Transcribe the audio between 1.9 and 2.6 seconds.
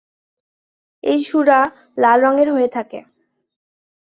লাল রঙের